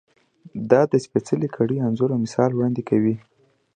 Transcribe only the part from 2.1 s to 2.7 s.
او مثال